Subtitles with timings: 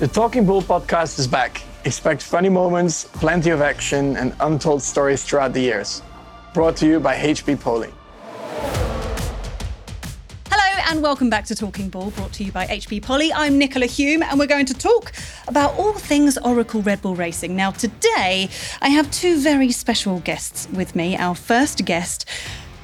[0.00, 1.60] The Talking Bull podcast is back.
[1.84, 6.00] Expect funny moments, plenty of action, and untold stories throughout the years.
[6.54, 7.90] Brought to you by HP Poly.
[10.50, 13.30] Hello and welcome back to Talking Bull, brought to you by HP Poly.
[13.30, 15.12] I'm Nicola Hume, and we're going to talk
[15.48, 17.54] about all things Oracle Red Bull Racing.
[17.54, 18.48] Now, today
[18.80, 21.14] I have two very special guests with me.
[21.18, 22.26] Our first guest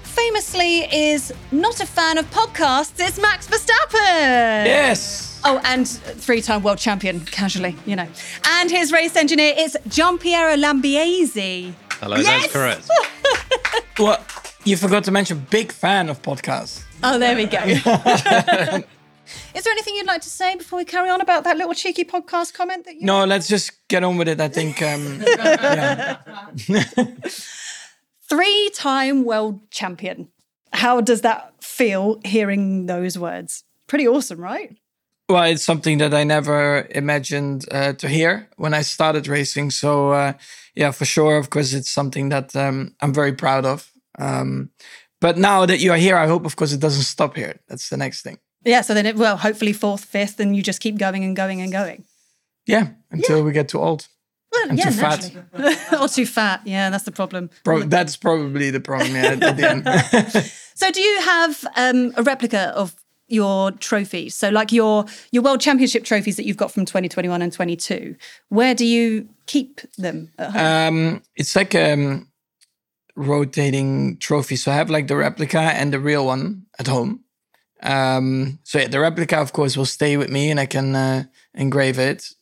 [0.03, 4.67] famously is not a fan of podcasts, it's Max Verstappen.
[4.67, 5.26] Yes!
[5.45, 8.09] Oh, and three-time world champion, casually, you know.
[8.45, 11.73] And his race engineer is Gianpiero Lambiase.
[12.01, 12.27] Hello, Yes!
[12.43, 12.89] that's correct.
[13.99, 14.23] Well,
[14.65, 16.83] you forgot to mention big fan of podcasts.
[17.03, 17.59] Oh, there we go.
[17.65, 17.81] is
[19.65, 22.53] there anything you'd like to say before we carry on about that little cheeky podcast
[22.53, 23.07] comment that you?
[23.07, 24.39] No, let's just get on with it.
[24.39, 24.83] I think.
[24.83, 25.23] Um.
[28.29, 30.29] Three-time world champion.
[30.75, 33.65] How does that feel hearing those words?
[33.87, 34.77] Pretty awesome, right?
[35.29, 39.73] Well, it's something that I never imagined uh, to hear when I started racing.
[39.73, 40.35] So, uh,
[40.75, 41.37] yeah, for sure.
[41.37, 43.91] Of course, it's something that um, I'm very proud of.
[44.19, 44.71] Um,
[45.21, 47.59] but now that you are here, I hope, of course, it doesn't stop here.
[47.69, 48.39] That's the next thing.
[48.65, 48.83] Yeah.
[48.83, 51.73] So then, it, will hopefully fourth, fifth, and you just keep going and going and
[51.73, 52.05] going.
[52.67, 54.07] Yeah, until we get too old.
[54.53, 55.93] Well, And yeah, too fat.
[56.01, 56.63] or too fat.
[56.65, 57.51] Yeah, that's the problem.
[57.65, 59.15] Pro- that's probably the problem.
[59.15, 60.53] Yeah, at the end.
[60.77, 62.95] So, do you have um, a replica of
[63.29, 64.35] your trophies?
[64.35, 68.17] So, like your your world championship trophies that you've got from 2021 and 22.
[68.49, 70.33] Where do you keep them?
[70.39, 70.65] At home?
[70.65, 72.29] um, it's like um,
[73.17, 74.57] rotating trophy.
[74.57, 77.25] So I have like the replica and the real one at home.
[77.83, 81.25] Um, so yeah, the replica, of course, will stay with me, and I can uh,
[81.55, 82.33] engrave it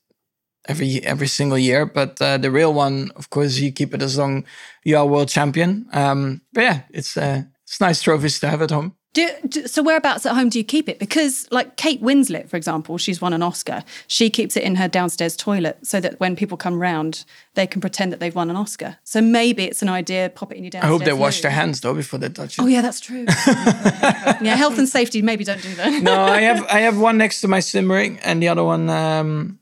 [0.67, 1.87] every every single year.
[1.87, 4.45] But uh, the real one, of course, you keep it as long
[4.85, 5.87] you are world champion.
[5.93, 8.95] Um, but yeah, it's uh, it's nice trophies to have at home.
[9.15, 10.99] Do, do, so whereabouts at home do you keep it?
[10.99, 13.85] Because like Kate Winslet, for example, she's won an Oscar.
[14.09, 17.81] She keeps it in her downstairs toilet so that when people come round, they can
[17.81, 18.99] pretend that they've won an Oscar.
[19.05, 20.31] So maybe it's an idea.
[20.35, 20.91] Pop it in your downstairs.
[20.91, 22.63] I hope they wash their hands though before they touch it.
[22.63, 23.25] Oh yeah, that's true.
[23.47, 25.23] yeah, health and safety.
[25.23, 26.03] Maybe don't do that.
[26.03, 28.91] no, I have I have one next to my sim ring and the other one
[28.91, 29.61] um,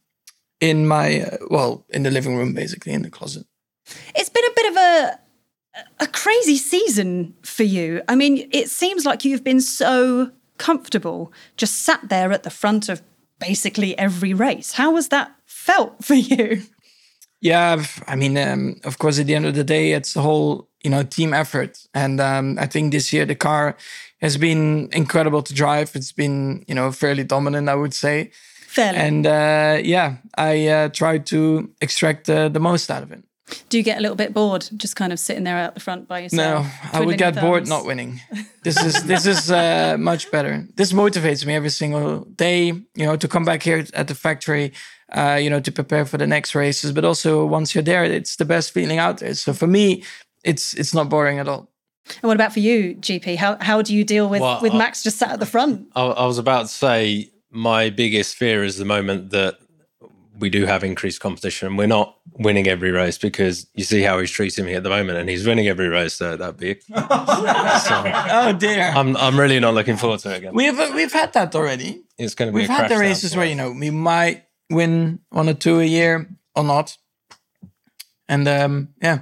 [0.62, 3.46] in my uh, well in the living room, basically in the closet.
[4.14, 5.18] It's been a bit of a
[6.00, 8.02] a crazy season for you.
[8.08, 12.88] I mean, it seems like you've been so comfortable, just sat there at the front
[12.88, 13.02] of
[13.38, 14.72] basically every race.
[14.72, 16.62] How was that felt for you?
[17.40, 20.68] Yeah, I've- mean, um, of course, at the end of the day, it's a whole
[20.84, 23.76] you know team effort, and um, I think this year the car
[24.20, 25.90] has been incredible to drive.
[25.96, 28.30] It's been you know fairly dominant, I would say,
[28.66, 28.98] Fairly.
[28.98, 33.24] and uh, yeah, I uh, tried to extract uh, the most out of it.
[33.68, 36.08] Do you get a little bit bored just kind of sitting there out the front
[36.08, 36.64] by yourself?
[36.64, 38.20] No, I would twiddling get your bored not winning.
[38.62, 40.68] This is this is uh, much better.
[40.76, 42.66] This motivates me every single day.
[42.68, 44.72] You know, to come back here at the factory.
[45.12, 48.36] Uh, you know, to prepare for the next races, but also once you're there, it's
[48.36, 49.34] the best feeling out there.
[49.34, 50.04] So for me,
[50.44, 51.68] it's it's not boring at all.
[52.22, 53.36] And what about for you, GP?
[53.36, 55.88] How how do you deal with Well, with I- Max just sat at the front?
[55.94, 59.58] I, I was about to say my biggest fear is the moment that
[60.42, 61.76] we do have increased competition.
[61.76, 65.18] We're not winning every race because you see how he's treating me at the moment,
[65.18, 66.14] and he's winning every race.
[66.14, 66.80] So that'd be.
[66.80, 68.92] so Oh dear.
[68.94, 70.54] I'm I'm really not looking forward to it again.
[70.54, 72.02] we've we've had that already.
[72.18, 72.62] It's going to be.
[72.62, 73.50] We've a had the crash down races where us.
[73.50, 76.98] you know we might win one or two a year or not,
[78.28, 79.20] and um, yeah,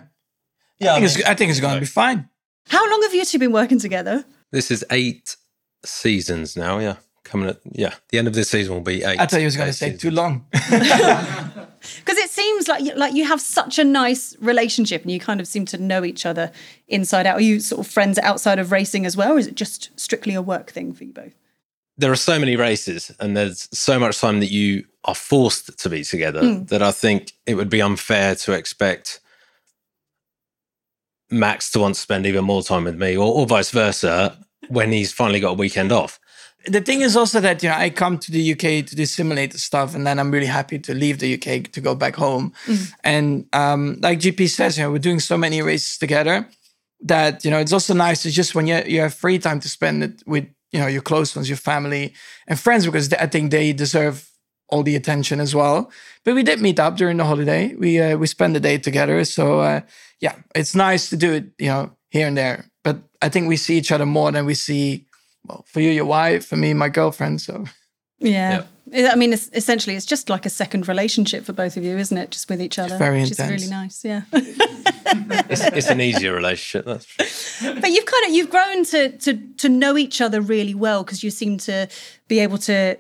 [0.79, 2.31] Yeah, I think it's I think it's going to be fine.
[2.69, 4.25] How long have you two been working together?
[4.53, 5.37] This is eight
[5.85, 6.79] seasons now.
[6.79, 6.97] Yeah,
[7.31, 7.95] coming at yeah.
[8.11, 9.19] The end of this season will be eight.
[9.19, 10.03] I thought you was going to say seasons.
[10.03, 10.47] too long.
[12.01, 15.41] Because it seems like you, like you have such a nice relationship, and you kind
[15.41, 16.53] of seem to know each other
[16.89, 17.37] inside out.
[17.37, 20.35] Are you sort of friends outside of racing as well, or is it just strictly
[20.35, 21.33] a work thing for you both?
[22.01, 25.89] there are so many races and there's so much time that you are forced to
[25.91, 26.65] be together hmm.
[26.65, 29.21] that I think it would be unfair to expect
[31.31, 34.93] Max to want to spend even more time with me or, or vice versa when
[34.93, 36.19] he's finally got a weekend off.
[36.67, 39.59] The thing is also that you know I come to the UK to do simulator
[39.59, 42.53] stuff, and then I'm really happy to leave the UK to go back home.
[43.05, 46.47] And um, like GP says, you know, we're doing so many races together
[47.03, 49.69] that you know it's also nice to just when you you have free time to
[49.69, 52.15] spend it with you know your close ones, your family
[52.47, 54.31] and friends, because I think they deserve
[54.69, 55.91] all the attention as well.
[56.25, 57.75] But we did meet up during the holiday.
[57.75, 59.81] We uh, we spent the day together, so uh,
[60.21, 62.67] yeah, it's nice to do it, you know, here and there.
[62.85, 65.07] But I think we see each other more than we see
[65.47, 67.41] well, for you, your wife, for me, my girlfriend.
[67.41, 67.65] So
[68.19, 68.65] Yeah.
[68.93, 72.17] I mean, it's, essentially, it's just like a second relationship for both of you, isn't
[72.17, 72.31] it?
[72.31, 74.05] Just with each other, very which is really nice.
[74.05, 74.23] Yeah.
[74.33, 76.87] It's, it's an easier relationship.
[76.87, 77.05] That's
[77.59, 77.81] true.
[77.81, 81.23] but you've kind of you've grown to to to know each other really well because
[81.25, 81.89] you seem to
[82.29, 82.97] be able to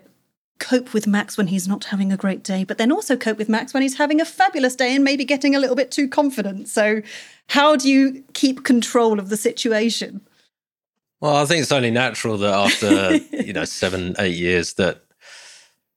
[0.58, 3.48] cope with Max when he's not having a great day, but then also cope with
[3.48, 6.68] Max when he's having a fabulous day and maybe getting a little bit too confident.
[6.68, 7.02] So,
[7.48, 10.20] how do you keep control of the situation?
[11.20, 15.02] Well, I think it's only natural that after you know seven, eight years that,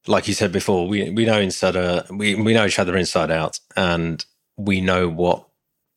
[0.07, 3.31] like you said before, we we know inside uh, we we know each other inside
[3.31, 4.23] out, and
[4.57, 5.47] we know what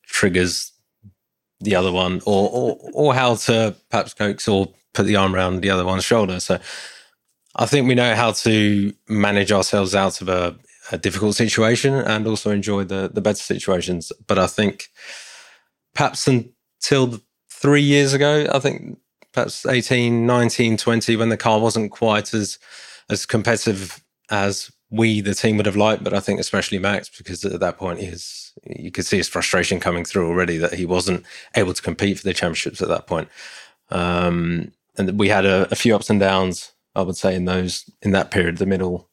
[0.05, 0.71] triggers
[1.59, 5.61] the other one, or or or how to perhaps coax or put the arm around
[5.61, 6.39] the other one's shoulder.
[6.39, 6.59] So
[7.55, 10.55] I think we know how to manage ourselves out of a,
[10.91, 14.13] a difficult situation and also enjoy the the better situations.
[14.25, 14.87] But I think
[15.93, 17.19] perhaps until
[17.51, 18.99] three years ago, I think
[19.37, 22.57] perhaps 18, 19, 20, when the car wasn't quite as
[23.07, 26.03] as competitive as we, the team, would have liked.
[26.03, 29.79] But I think especially Max, because at that point his you could see his frustration
[29.79, 31.23] coming through already that he wasn't
[31.55, 33.29] able to compete for the championships at that point.
[33.91, 37.87] Um, and we had a, a few ups and downs I would say in those
[38.01, 39.07] in that period, the middle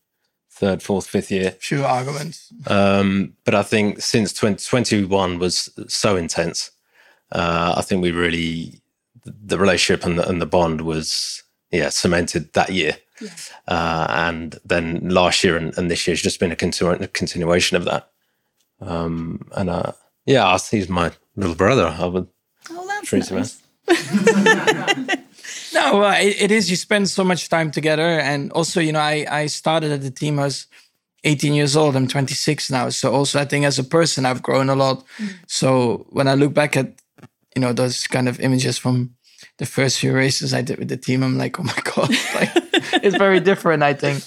[0.51, 1.51] third, fourth, fifth year.
[1.61, 2.51] Few arguments.
[2.67, 6.71] Um, but I think since 2021 was so intense,
[7.31, 8.81] uh, I think we really
[9.25, 12.97] the relationship and the, and the bond was yeah cemented that year.
[13.21, 13.31] Yeah.
[13.69, 17.07] Uh, and then last year and, and this year has just been a, continu- a
[17.07, 18.11] continuation of that.
[18.81, 19.93] Um, and uh,
[20.27, 21.87] yeah, he's my little brother.
[21.87, 22.27] I would
[22.71, 23.61] oh, that's treat nice.
[23.89, 25.19] as.
[25.75, 26.71] No, uh, it, it is.
[26.71, 30.11] You spend so much time together, and also, you know, I I started at the
[30.11, 30.39] team.
[30.39, 30.67] I was
[31.25, 31.97] 18 years old.
[31.97, 32.91] I'm 26 now.
[32.91, 35.05] So also, I think as a person, I've grown a lot.
[35.19, 35.35] Mm.
[35.47, 37.01] So when I look back at,
[37.55, 39.15] you know, those kind of images from
[39.59, 42.51] the first few races I did with the team, I'm like, oh my god, like
[43.03, 43.83] it's very different.
[43.83, 44.25] I think.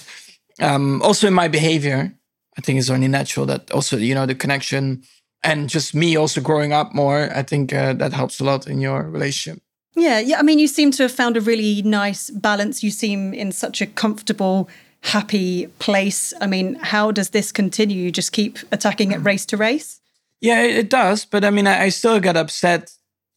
[0.60, 2.12] Um, also in my behavior,
[2.56, 5.02] I think it's only natural that also you know the connection
[5.42, 7.30] and just me also growing up more.
[7.34, 9.62] I think uh, that helps a lot in your relationship.
[9.94, 10.38] Yeah, yeah.
[10.38, 12.82] I mean, you seem to have found a really nice balance.
[12.82, 14.68] You seem in such a comfortable,
[15.02, 16.32] happy place.
[16.40, 18.04] I mean, how does this continue?
[18.04, 20.00] You just keep attacking it race to race?
[20.40, 21.24] Yeah, it does.
[21.24, 22.92] But I mean, I, I still get upset,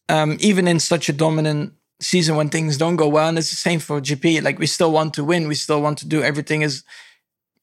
[0.08, 3.28] um, even in such a dominant season when things don't go well.
[3.28, 4.42] And it's the same for GP.
[4.42, 5.48] Like, we still want to win.
[5.48, 6.84] We still want to do everything as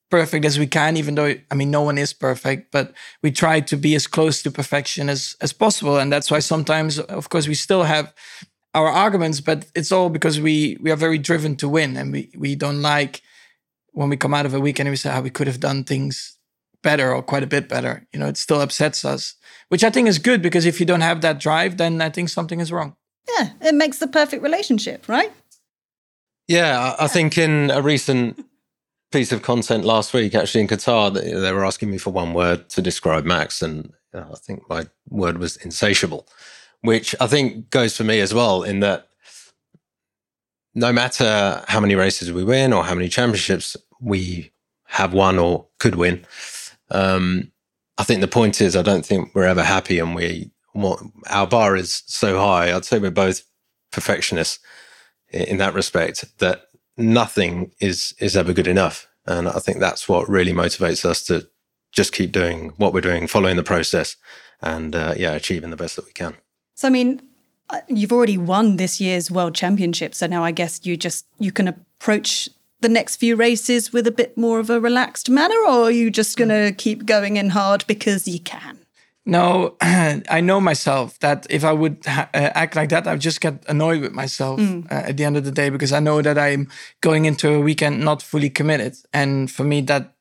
[0.10, 3.60] perfect as we can, even though, I mean, no one is perfect, but we try
[3.60, 6.00] to be as close to perfection as, as possible.
[6.00, 8.14] And that's why sometimes, of course, we still have
[8.74, 12.32] our arguments, but it's all because we we are very driven to win, and we
[12.38, 13.22] we don't like
[13.92, 15.60] when we come out of a weekend and we say how oh, we could have
[15.60, 16.38] done things
[16.84, 18.08] better or quite a bit better.
[18.14, 19.36] You know, it still upsets us,
[19.70, 22.30] which I think is good because if you don't have that drive, then I think
[22.30, 22.96] something is wrong.
[23.38, 25.32] Yeah, it makes the perfect relationship, right?
[26.48, 28.46] Yeah, I think in a recent
[29.12, 32.70] piece of content last week, actually in Qatar, they were asking me for one word
[32.70, 36.28] to describe Max, and I think my word was insatiable
[36.82, 39.08] which I think goes for me as well, in that
[40.74, 44.52] no matter how many races we win or how many championships we
[44.86, 46.26] have won or could win,
[46.90, 47.52] um,
[48.00, 50.52] I think the point is I don't think we're ever happy, and we
[51.30, 52.74] our bar is so high.
[52.74, 53.44] I'd say we're both
[53.92, 54.60] perfectionists
[55.32, 56.68] in that respect that
[56.98, 61.48] nothing is is ever good enough, and I think that's what really motivates us to
[61.92, 64.16] just keep doing what we're doing, following the process,
[64.62, 66.36] and uh, yeah, achieving the best that we can.
[66.76, 67.22] So, I mean,
[67.70, 70.16] uh, you've already won this year's World Championship.
[70.16, 72.50] So now I guess you just, you can approach
[72.82, 76.10] the next few races with a bit more of a relaxed manner, or are you
[76.10, 78.80] just going to keep going in hard because you can?
[79.26, 83.22] No, I know myself that if I would ha- uh, act like that, I would
[83.22, 84.92] just get annoyed with myself mm.
[84.92, 86.68] uh, at the end of the day because I know that I'm
[87.02, 88.96] going into a weekend not fully committed.
[89.14, 90.16] And for me, that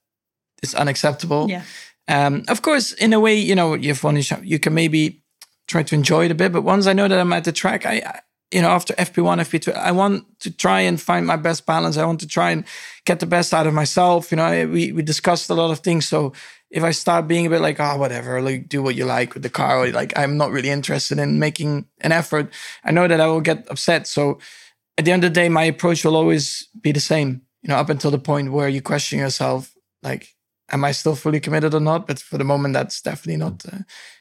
[0.63, 1.49] is unacceptable.
[1.49, 1.63] Yeah.
[2.07, 5.23] Um, of course, in a way, you know, you've won, you can maybe
[5.69, 6.53] try to enjoy it a bit.
[6.53, 9.41] But once I know that I'm at the track, I, I you know, after FP1,
[9.41, 11.97] FP2, I want to try and find my best balance.
[11.97, 12.65] I want to try and
[13.05, 14.31] get the best out of myself.
[14.31, 16.09] You know, we we discussed a lot of things.
[16.09, 16.33] So
[16.71, 19.43] if I start being a bit like, oh, whatever, like do what you like with
[19.43, 22.53] the car, or like I'm not really interested in making an effort,
[22.85, 24.07] I know that I will get upset.
[24.07, 24.39] So
[24.97, 27.43] at the end of the day, my approach will always be the same.
[27.63, 30.35] You know, up until the point where you question yourself, like,
[30.71, 32.07] am I still fully committed or not?
[32.07, 33.67] But for the moment, that's definitely not.
[33.67, 33.81] Uh,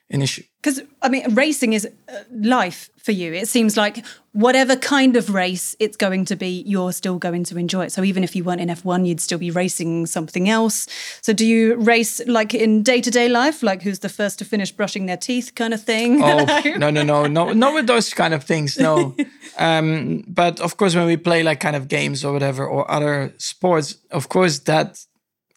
[0.09, 0.43] an issue.
[0.67, 3.31] Because I mean, racing is uh, life for you.
[3.31, 7.57] It seems like whatever kind of race it's going to be, you're still going to
[7.57, 7.93] enjoy it.
[7.93, 10.85] So even if you weren't in F1, you'd still be racing something else.
[11.21, 14.45] So do you race like in day to day life, like who's the first to
[14.45, 16.21] finish brushing their teeth, kind of thing?
[16.21, 16.43] Oh
[16.77, 18.77] no, no, no, no, not with those kind of things.
[18.77, 19.15] No,
[19.57, 23.33] um, but of course, when we play like kind of games or whatever or other
[23.37, 24.99] sports, of course that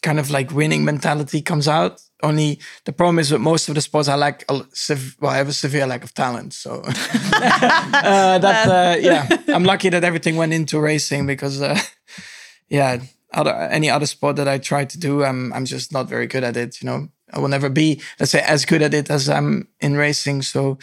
[0.02, 3.81] kind of like winning mentality comes out only the problem is with most of the
[3.81, 8.97] sports I like well I have a severe lack of talent so uh, that uh,
[9.00, 11.79] yeah I'm lucky that everything went into racing because uh,
[12.69, 13.00] yeah
[13.33, 16.45] other any other sport that I try to do, I'm I'm just not very good
[16.45, 16.81] at it.
[16.81, 19.97] You know, I will never be, let's say, as good at it as I'm in
[19.97, 20.43] racing.
[20.43, 20.79] So,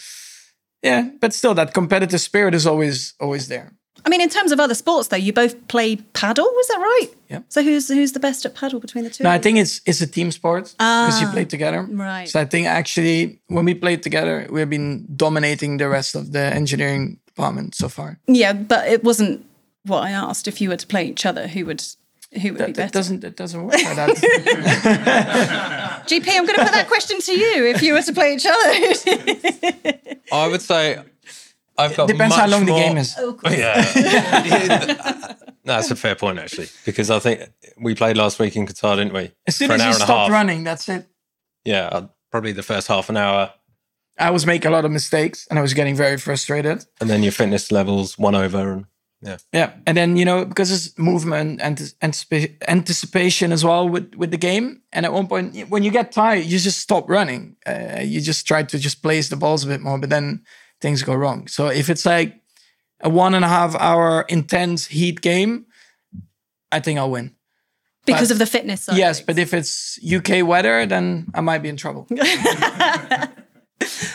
[0.81, 3.73] yeah, but still, that competitive spirit is always always there.
[4.05, 6.45] I mean, in terms of other sports, though, you both play padel.
[6.55, 7.07] Was that right?
[7.29, 7.39] Yeah.
[7.49, 9.23] So who's who's the best at padel between the two?
[9.23, 11.81] No, I think it's it's a team sport because you Ah, play together.
[11.89, 12.29] right.
[12.29, 16.39] So I think actually when we played together, we've been dominating the rest of the
[16.55, 18.17] engineering department so far.
[18.27, 19.45] Yeah, but it wasn't
[19.85, 20.47] what I asked.
[20.47, 21.83] If you were to play each other, who would
[22.41, 22.91] who would be That, that better?
[22.99, 24.15] doesn't that doesn't work like that.
[26.07, 27.65] GP, I'm going to put that question to you.
[27.65, 28.71] If you were to play each other,
[30.31, 30.99] I would say
[31.77, 33.15] I've got Depends how much long the game is.
[33.51, 35.33] Yeah.
[35.63, 37.41] That's a fair point, actually, because I think
[37.79, 39.31] we played last week in Qatar, didn't we?
[39.45, 41.07] As soon For an as you hour and a stop running, that's it.
[41.65, 43.51] Yeah, uh, probably the first half an hour,
[44.17, 46.85] I was making a lot of mistakes and I was getting very frustrated.
[47.01, 48.85] and then your fitness levels one over, and
[49.21, 54.15] yeah, Yeah, and then you know because it's movement and anticipa- anticipation as well with
[54.15, 54.81] with the game.
[54.93, 57.57] And at one point, when you get tired, you just stop running.
[57.65, 60.43] Uh, you just try to just place the balls a bit more, but then
[60.81, 61.47] things go wrong.
[61.47, 62.39] So if it's like
[63.01, 65.65] a one and a half hour intense heat game,
[66.71, 67.33] I think I'll win.
[68.05, 68.97] because But- of the fitness side.
[68.97, 72.07] yes, but if it's UK weather, then I might be in trouble.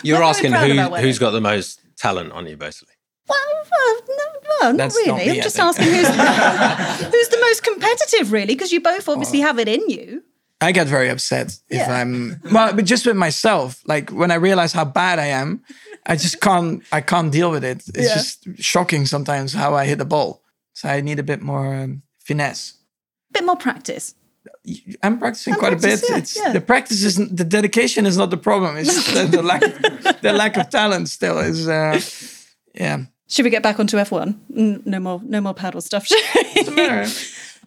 [0.03, 2.95] you're very asking proud who, who's got the most talent on you, basically.
[3.29, 3.39] well,
[3.71, 4.25] well, no,
[4.61, 5.31] well, not That's not really.
[5.33, 6.07] me, I'm just asking who's
[7.13, 10.23] who's the most competitive, really, because you both obviously have it in you.
[10.61, 11.93] I get very upset if Yeah.
[11.93, 13.81] I'm well, but just with myself.
[13.87, 15.63] Like when I realize how bad I am,
[16.07, 16.83] I just can't.
[16.93, 17.83] I can't deal with it.
[17.95, 18.15] It's Yeah.
[18.15, 20.43] just shocking sometimes how I hit the ball.
[20.75, 22.75] So I need a bit more um, finesse.
[23.31, 24.15] A bit more practice.
[25.03, 26.11] I'm practicing And quite practice, a bit.
[26.11, 26.53] yeah, it's yeah.
[26.53, 28.77] the practice is the dedication is not the problem.
[28.77, 29.61] It's the, the lack
[30.23, 31.69] the lack of talent still is.
[31.69, 32.01] Uh,
[32.75, 34.35] yeah, Should we get back onto F1?
[34.51, 36.09] Mm, No more, no more padel stuff.
[36.55, 37.09] doesn't matter.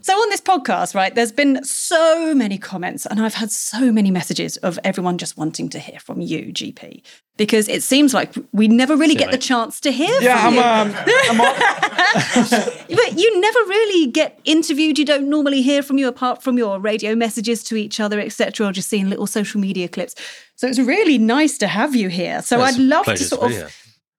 [0.05, 4.11] So on this podcast, right, there's been so many comments, and I've had so many
[4.11, 7.01] messages of everyone just wanting to hear from you, GP,
[7.37, 10.89] because it seems like we never really get the chance to hear Yeah, from I'm.
[10.89, 10.93] you.
[10.93, 14.99] Um, I'm all- But you never really get interviewed.
[14.99, 18.67] You don't normally hear from you apart from your radio messages to each other, etc.,
[18.67, 20.13] or just seeing little social media clips.
[20.55, 22.43] So it's really nice to have you here.
[22.43, 23.69] So It's I'd love to sort be of here.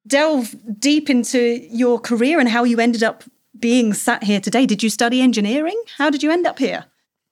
[0.05, 3.23] delve deep into your career and how you ended up
[3.60, 4.66] being sat here today.
[4.66, 5.80] Did you study engineering?
[5.98, 6.86] How did you end up here?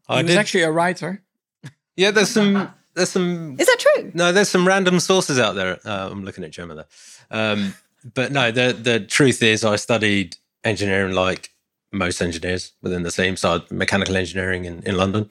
[0.09, 0.38] I he was did.
[0.38, 1.23] actually a writer.
[1.97, 4.12] yeah, there's some there's some Is that true?
[4.14, 5.78] No, there's some random sources out there.
[5.85, 6.87] Uh, I'm looking at Gemma there.
[7.31, 7.75] Um,
[8.14, 11.50] but no, the the truth is, I studied engineering like
[11.93, 13.37] most engineers within the team.
[13.37, 15.31] So mechanical engineering in, in London.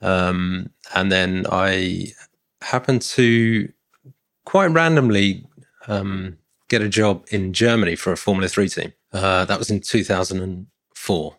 [0.00, 2.12] Um, and then I
[2.62, 3.72] happened to
[4.44, 5.46] quite randomly
[5.86, 6.38] um,
[6.68, 8.92] get a job in Germany for a Formula Three team.
[9.12, 11.36] Uh, that was in 2004.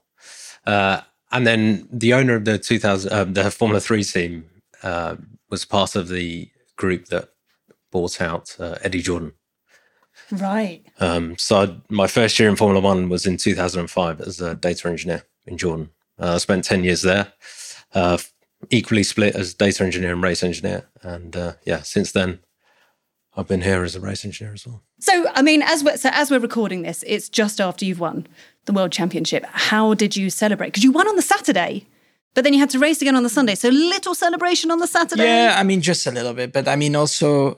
[0.66, 4.46] Uh, and then the owner of the 2000, um, the Formula Three team
[4.84, 5.16] uh,
[5.50, 7.30] was part of the group that
[7.92, 9.34] bought out uh, Eddie Jordan.
[10.32, 10.84] Right.
[11.00, 14.88] Um, so I, my first year in Formula One was in 2005 as a data
[14.88, 15.90] engineer in Jordan.
[16.20, 17.34] Uh, I spent 10 years there,
[17.94, 18.18] uh,
[18.70, 20.90] equally split as data engineer and race engineer.
[21.02, 22.40] And uh, yeah, since then,
[23.40, 24.82] I've been here as a race engineer as well.
[25.00, 28.28] So, I mean, as we're, so as we're recording this, it's just after you've won
[28.66, 29.46] the World Championship.
[29.50, 30.68] How did you celebrate?
[30.68, 31.88] Because you won on the Saturday,
[32.36, 33.56] but then you had to race again on the Sunday.
[33.56, 35.24] So little celebration on the Saturday.
[35.26, 37.58] Yeah, I mean, just a little bit, but I mean, also,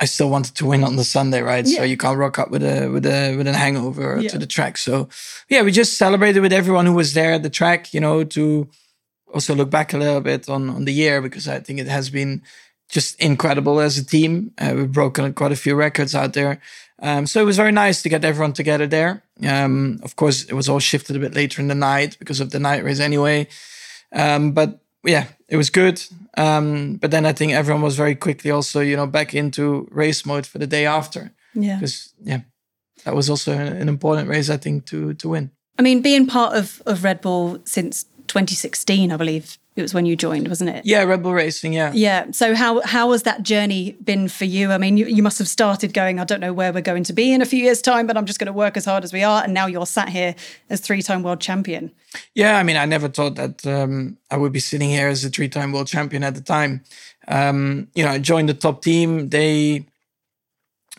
[0.00, 1.66] I still wanted to win on the Sunday, right?
[1.66, 1.78] Yeah.
[1.78, 4.30] So you can't rock up with a with a with a hangover Yeah.
[4.30, 4.78] to the track.
[4.78, 5.08] So
[5.50, 8.68] yeah, we just celebrated with everyone who was there at the track, you know, to
[9.34, 12.08] also look back a little bit on on the year because I think it has
[12.08, 12.42] been
[12.92, 14.52] just incredible as a team.
[14.58, 16.60] Uh, we've broken quite a few records out there.
[17.00, 19.22] Um, so it was very nice to get everyone together there.
[19.44, 22.50] Um, of course, it was all shifted a bit later in the night because of
[22.50, 23.48] the night race anyway.
[24.12, 26.00] Um, but yeah, it was good.
[26.36, 30.24] Um, but then I think everyone was very quickly also, you know, back into race
[30.26, 31.76] mode for the day after Yeah.
[31.80, 32.40] because yeah,
[33.04, 35.50] that was also an important race I think to to win.
[35.78, 40.04] I mean, being part of, of Red Bull since 2016, I believe it was when
[40.04, 40.84] you joined, wasn't it?
[40.84, 41.72] Yeah, Red Bull Racing.
[41.72, 42.30] Yeah, Yeah.
[42.32, 44.70] So how how has that journey been for you?
[44.70, 47.14] I mean, you, you must have started going, I don't know where we're going to
[47.14, 49.14] be in a few years' time, but I'm just going to work as hard as
[49.14, 49.42] we are.
[49.42, 50.34] And now you're sat here
[50.68, 51.90] as three-time world champion.
[52.34, 55.30] Yeah, I mean, I never thought that um, I would be sitting here as a
[55.30, 56.82] three-time world champion at the time.
[57.26, 59.30] Um, you know, I joined the top team.
[59.30, 59.86] They,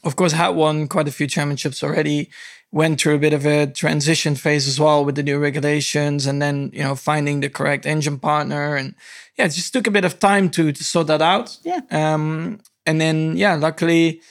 [0.03, 2.31] of course, had won quite a few championships already.
[2.73, 6.41] Went through a bit of a transition phase as well with the new regulations, and
[6.41, 8.95] then you know finding the correct engine partner, and
[9.37, 11.57] yeah, it just took a bit of time to to sort that out.
[11.63, 11.81] Yeah.
[11.91, 14.21] Um, and then yeah, luckily,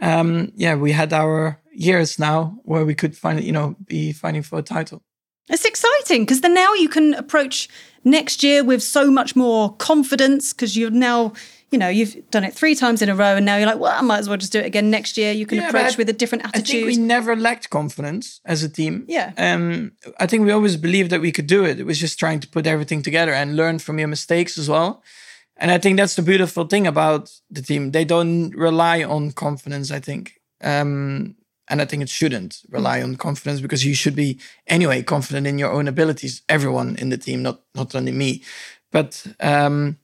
[0.00, 4.42] um, yeah, we had our years now where we could find you know be fighting
[4.42, 5.02] for a title.
[5.48, 7.68] It's exciting because then now you can approach
[8.04, 11.32] next year with so much more confidence because you're now,
[11.72, 13.98] you know, you've done it three times in a row and now you're like, well,
[13.98, 15.32] I might as well just do it again next year.
[15.32, 16.68] You can Yeah, approach with a different attitude.
[16.68, 19.04] I think we never lacked confidence as a team.
[19.08, 19.32] Yeah.
[19.38, 21.80] Um, I think we always believed that we could do it.
[21.80, 25.02] It was just trying to put everything together and learn from your mistakes as well.
[25.56, 27.92] And I think that's the beautiful thing about the team.
[27.92, 30.40] They don't rely on confidence, I think.
[30.60, 31.36] Um,
[31.68, 35.58] and I think it shouldn't rely on confidence because you should be anyway confident in
[35.58, 36.42] your own abilities.
[36.48, 38.42] Everyone in the team, not not only me.
[38.90, 39.98] But um,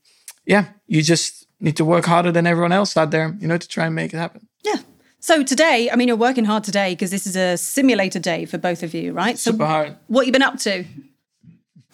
[0.45, 3.67] yeah, you just need to work harder than everyone else out there, you know, to
[3.67, 4.47] try and make it happen.
[4.63, 4.75] yeah.
[5.21, 8.57] So today, I mean, you're working hard today because this is a simulator day for
[8.57, 9.37] both of you, right?
[9.37, 9.95] So Super hard.
[10.07, 10.85] what you been up to?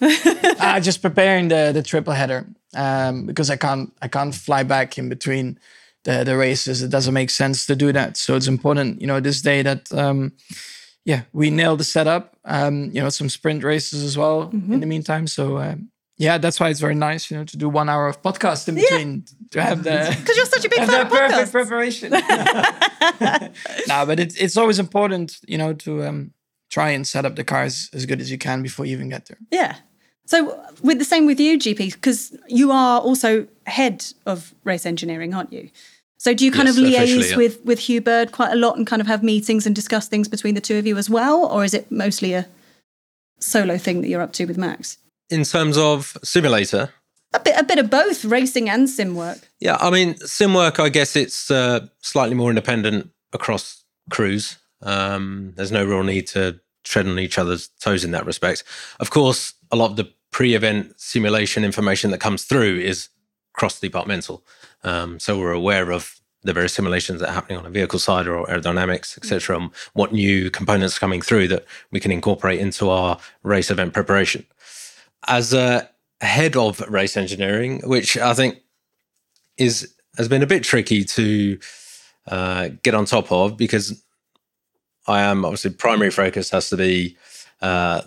[0.00, 2.46] uh, just preparing the the triple header
[2.76, 5.58] um, because I can't I can't fly back in between
[6.04, 6.82] the the races.
[6.82, 8.16] It doesn't make sense to do that.
[8.16, 10.32] So it's important, you know, this day that um,
[11.04, 12.36] yeah we nailed the setup.
[12.44, 15.26] Um, you know, some sprint races as well in the meantime.
[15.26, 15.58] So.
[15.58, 18.68] Um, yeah, that's why it's very nice, you know, to do one hour of podcast
[18.68, 21.48] in between to have the Because you're such a big have fan the of perfect
[21.48, 21.52] podcasts.
[21.52, 22.10] preparation.
[23.88, 26.32] no, but it's it's always important, you know, to um,
[26.70, 29.26] try and set up the cars as good as you can before you even get
[29.26, 29.38] there.
[29.50, 29.76] Yeah.
[30.24, 35.34] So with the same with you, GP, because you are also head of race engineering,
[35.34, 35.70] aren't you?
[36.18, 37.36] So do you kind Yes, of liaise yeah.
[37.36, 40.28] with with Hugh Bird quite a lot and kind of have meetings and discuss things
[40.28, 42.46] between the two of you as well, or is it mostly a
[43.38, 44.98] solo thing that you're up to with Max?
[45.28, 46.90] In terms of simulator,
[47.32, 49.38] A bit, a bit of both racing and sim work.
[49.60, 54.56] Yeah, I mean, sim work, I guess it's uh, slightly more independent across crews.
[54.82, 58.62] Um, there's no real need to tread on each other's toes in that respect.
[59.00, 63.08] Of course, a lot of the pre event simulation information that comes through is
[63.52, 64.44] cross departmental.
[64.84, 68.28] Um, so we're aware of the various simulations that are happening on a vehicle side
[68.28, 72.88] or aerodynamics, etc., and what new components are coming through that we can incorporate into
[72.88, 74.46] our race event preparation.
[75.26, 75.88] As a
[76.20, 78.62] head of race engineering, which I think
[79.56, 81.58] is has been a bit tricky to
[82.26, 84.02] uh, get on top of because
[85.06, 87.16] I am obviously primary focus has to be
[87.60, 88.02] uh,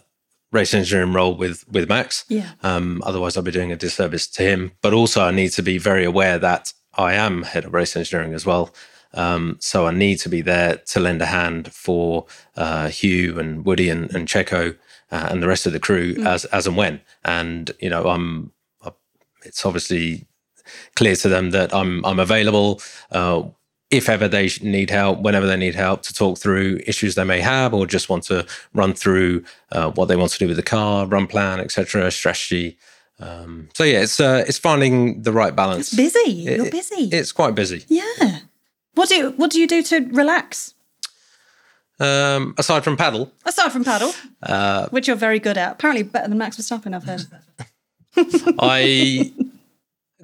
[0.51, 2.25] race engineering role with with Max.
[2.27, 2.51] Yeah.
[2.63, 4.71] Um, otherwise, I'll be doing a disservice to him.
[4.81, 8.33] But also, I need to be very aware that I am head of race engineering
[8.33, 8.73] as well.
[9.13, 13.65] Um, so I need to be there to lend a hand for uh, Hugh and
[13.65, 14.77] Woody and, and Checo
[15.11, 17.01] uh, and the rest of the crew as as and when.
[17.23, 18.51] And you know, I'm.
[19.45, 20.25] It's obviously
[20.95, 22.81] clear to them that I'm I'm available.
[23.11, 23.43] Uh,
[23.89, 27.39] if ever they need help, whenever they need help to talk through issues they may
[27.39, 30.61] have, or just want to run through uh, what they want to do with the
[30.63, 32.77] car, run plan, etc., strategy.
[33.19, 35.93] Um, so yeah, it's uh, it's finding the right balance.
[35.93, 36.31] It's busy.
[36.31, 37.09] You're It- busy.
[37.11, 37.85] It's quite busy.
[37.87, 38.39] yeah.
[38.95, 40.73] What do you, what do you do to relax
[41.99, 45.73] Um, aside from padel, aside from padel, uh, which you're very good at?
[45.73, 47.25] Apparently better than Max Verstappen, I've heard.
[48.59, 49.33] I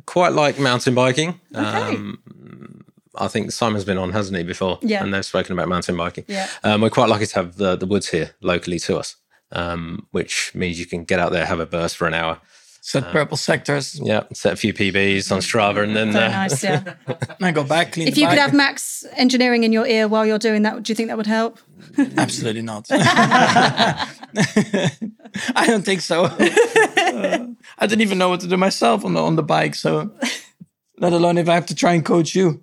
[0.05, 1.39] quite like mountain biking.
[1.53, 2.21] Um,
[3.17, 4.79] I think Simon's been on, hasn't he, before?
[4.81, 5.03] Yeah.
[5.03, 6.25] And they've spoken about mountain biking.
[6.27, 6.47] Yeah.
[6.63, 9.15] Um, we're quite lucky to have the, the woods here locally to us,
[9.51, 12.39] um, which means you can get out there, have a burst for an hour.
[12.87, 13.99] Set purple sectors.
[13.99, 16.93] Yeah, set a few PBs on Strava, and then Very uh, nice, yeah.
[17.41, 20.23] I go back, clean If the you could have Max engineering in your ear while
[20.23, 21.57] you're doing that, do you think that would help?
[21.97, 22.85] Absolutely not.
[22.91, 24.05] I
[25.65, 26.25] don't think so.
[26.25, 27.47] Uh,
[27.79, 30.11] I didn't even know what to do myself on the on the bike, so
[30.99, 32.61] let alone if I have to try and coach you.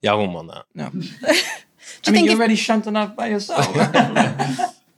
[0.00, 0.64] yeah, I wouldn't want that.
[0.74, 0.84] No.
[0.86, 3.76] I you mean, think you're if, already shunt enough by yourself.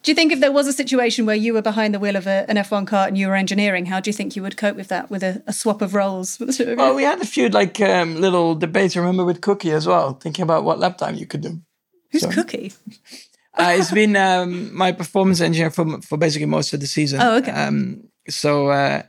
[0.05, 2.27] Do you think if there was a situation where you were behind the wheel of
[2.27, 4.77] a, an F1 car and you were engineering, how do you think you would cope
[4.77, 6.39] with that with a, a swap of roles?
[6.41, 8.97] of well, we had a few like um, little debates.
[8.97, 11.61] Remember with Cookie as well, thinking about what lap time you could do.
[12.13, 12.73] Who's so- Cookie?
[13.57, 17.21] Uh, it's been um, my performance engineer for for basically most of the season.
[17.23, 17.53] Oh, okay.
[17.53, 19.05] Um, so uh,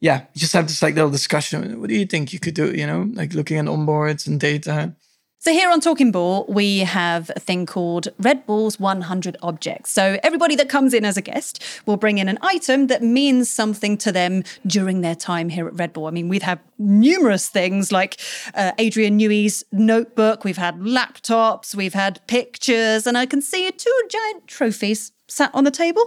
[0.00, 1.78] yeah, just have this like little discussion.
[1.78, 2.74] What do you think you could do?
[2.74, 4.94] You know, like looking at onboards and data.
[5.42, 9.90] So here on Talking Bull, we have a thing called Red Bull's 100 Objects.
[9.90, 13.48] So everybody that comes in as a guest will bring in an item that means
[13.48, 16.04] something to them during their time here at Red Bull.
[16.04, 18.20] I mean, we've had numerous things like
[18.52, 24.02] uh, Adrian Newey's notebook, we've had laptops, we've had pictures, and I can see two
[24.10, 26.04] giant trophies sat on the table.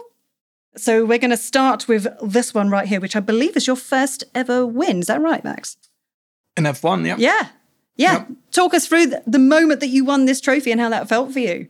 [0.78, 3.78] So we're going to start with this one right here, which I believe is your
[3.78, 5.00] first ever win.
[5.00, 5.76] Is that right, Max?
[6.56, 7.15] In F1, yeah.
[7.17, 7.48] Yeah.
[7.95, 8.13] Yeah.
[8.13, 8.27] Yep.
[8.51, 11.39] Talk us through the, moment that you won this trophy and how that felt for
[11.39, 11.67] you.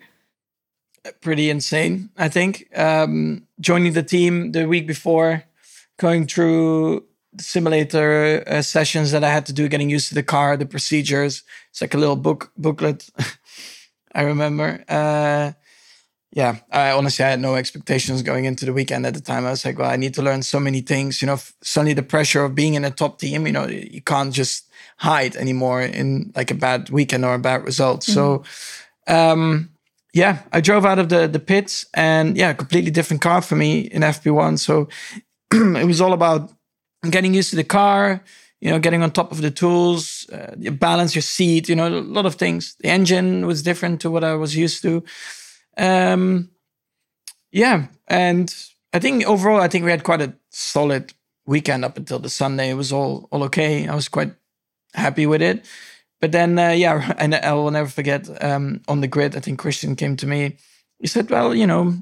[1.21, 2.67] Pretty insane, I think.
[2.77, 5.43] Um, joining the team the week before,
[5.97, 10.23] going through the simulator uh, sessions that I had to do, getting used to the
[10.23, 11.43] car, the procedures.
[11.71, 13.09] It's like a little book booklet.
[14.15, 14.83] I remember.
[14.88, 15.53] Uh,
[16.36, 19.46] yeah, I honestly I had no expectations going into the weekend at the time.
[19.46, 21.22] I was like, well, I need to learn so many things.
[21.22, 23.46] You know, suddenly the pressure of being in a top team.
[23.46, 24.67] You know, you can't just
[24.98, 28.04] hide anymore in like a bad weekend or a bad result.
[28.04, 28.43] So,
[29.08, 29.69] um,
[30.13, 33.82] yeah, I drove out of the the pits, and yeah, completely different car for me
[33.82, 34.58] in FP1.
[34.58, 34.89] So
[35.54, 36.52] it was all about
[37.12, 38.24] getting used to the car.
[38.60, 41.69] You know, getting on top of the tools, uh, you balance your seat.
[41.69, 42.76] You know, a lot of things.
[42.80, 45.04] The engine was different to what I was used to.
[45.77, 46.49] Um,
[47.51, 48.53] yeah, and
[48.93, 51.13] I think overall, I think we had quite a solid
[51.45, 52.69] weekend up until the Sunday.
[52.69, 53.88] It was all all okay.
[53.88, 54.33] I was quite
[54.93, 55.65] happy with it.
[56.21, 59.36] But then, uh, yeah, and I will never forget um, on the grid.
[59.36, 60.57] I think Christian came to me.
[60.99, 61.95] He said, "Well, you know,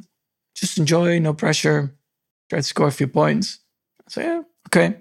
[0.56, 1.96] just enjoy, no pressure.
[2.50, 3.60] Try to score a few points."
[4.08, 4.98] Said, "Yeah, okay."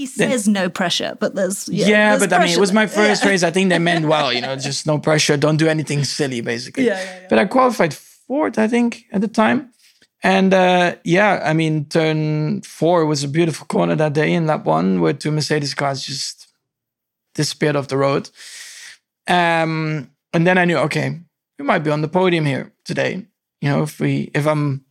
[0.00, 2.86] He says no pressure, but there's yeah, Yeah, there's but I mean, it was my
[2.86, 3.30] first Yeah.
[3.30, 3.42] race.
[3.42, 6.86] I think they meant well, you know, just no pressure, don't do anything silly, basically.
[6.86, 7.26] Yeah, yeah, yeah.
[7.28, 7.92] But I qualified
[8.26, 9.58] fourth, I think, at the time.
[10.22, 14.64] And uh, yeah, I mean, turn four was a beautiful corner that day in lap
[14.64, 16.48] one, where two Mercedes cars just
[17.34, 18.30] disappeared off the road.
[19.28, 21.20] Um, and then I knew, okay,
[21.58, 23.26] we might be on the podium here today.
[23.60, 24.84] You know, if we if I'm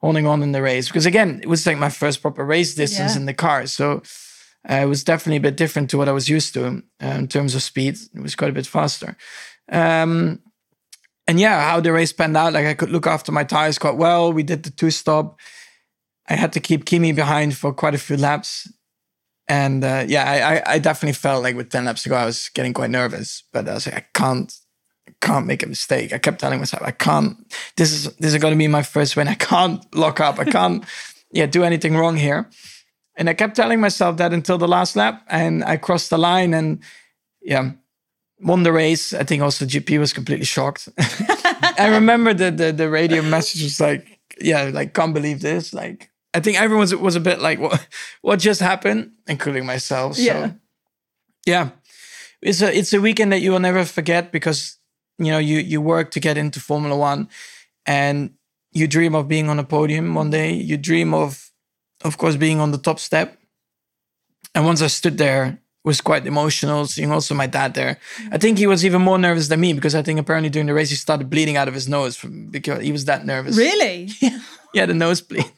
[0.00, 3.12] holding on in the race, because again, it was like my first proper race distance
[3.14, 3.20] Yeah.
[3.20, 4.02] in the car, so
[4.68, 7.28] uh, it was definitely a bit different to what I was used to uh, in
[7.28, 7.96] terms of speed.
[8.14, 9.16] It was quite a bit faster.
[9.70, 10.40] Um,
[11.26, 13.96] and yeah, how the race panned out, like I could look after my tires quite
[13.96, 14.32] well.
[14.32, 15.38] We did the two stop.
[16.28, 18.70] I had to keep Kimi behind for quite a few laps.
[19.48, 22.50] And uh, yeah, I, I, definitely felt like with 10 laps to go, I was
[22.50, 23.42] getting quite nervous.
[23.52, 24.52] But I was like, I can't,
[25.08, 26.12] I can't make a mistake.
[26.12, 27.36] I kept telling myself, I can't,
[27.76, 29.26] this is this is gonna be my first win.
[29.26, 30.38] I can't lock up.
[30.38, 30.84] I can't
[31.32, 32.48] yeah, do anything wrong here.
[33.16, 35.22] And I kept telling myself that until the last lap.
[35.28, 36.82] And I crossed the line and
[37.42, 37.72] yeah,
[38.40, 39.12] won the race.
[39.12, 40.88] I think also GP was completely shocked.
[41.78, 45.72] I remember the, the the radio message was like, yeah, like can't believe this.
[45.74, 47.86] Like I think everyone was, was a bit like, what
[48.22, 50.16] what just happened, including myself.
[50.16, 50.50] So Yeah.
[51.46, 51.70] yeah.
[52.42, 54.78] It's a it's a weekend that you will never forget because
[55.18, 57.28] you know you you work to get into Formula One
[57.84, 58.30] and
[58.72, 60.52] you dream of being on a podium one day.
[60.54, 61.49] You dream of
[62.02, 63.36] of course being on the top step.
[64.54, 65.58] And once I stood there, it
[65.88, 67.98] was quite emotional, seeing also my dad there.
[68.32, 70.74] I think he was even more nervous than me because I think apparently during the
[70.74, 73.56] race he started bleeding out of his nose from, because he was that nervous.
[73.56, 74.10] Really?
[74.72, 75.50] He had a nosebleed.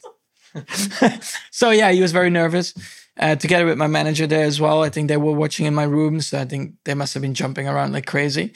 [1.51, 2.73] so yeah, he was very nervous.
[3.19, 4.81] Uh, together with my manager there as well.
[4.81, 7.35] I think they were watching in my room, so I think they must have been
[7.35, 8.53] jumping around like crazy.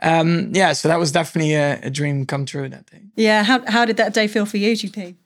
[0.00, 3.02] Um, yeah, so that was definitely a, a dream come true that day.
[3.16, 3.42] Yeah.
[3.42, 5.16] How how did that day feel for you, GP?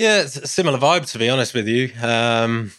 [0.00, 1.90] Yeah, it's a similar vibe to be honest with you.
[2.00, 2.72] Um,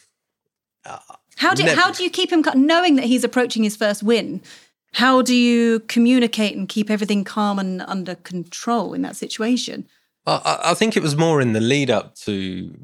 [1.38, 4.42] How do Never- how do you keep him knowing that he's approaching his first win?
[4.94, 9.88] How do you communicate and keep everything calm and under control in that situation?
[10.26, 12.76] I- I, think it was more in the lead up to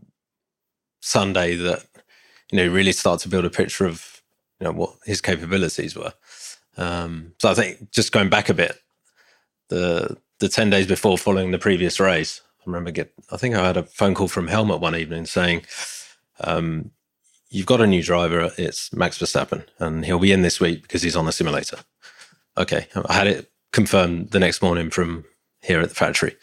[1.02, 1.86] Sunday that
[2.52, 4.21] you know really start to build a picture of
[4.60, 6.13] you know what his capabilities were.
[6.78, 8.80] Um, so I think just going back a bit,
[9.69, 13.78] the the ten days before following the previous race, remember get I think I had
[13.78, 15.64] a phone call from Helmut one evening saying,
[16.42, 16.92] um,
[17.50, 18.52] "You've got a new driver.
[18.58, 21.80] It's Max Verstappen, and he'll be in this week because he's on the simulator."
[22.58, 25.26] Okay, I had it confirmed the next morning from
[25.62, 26.36] here at the factory.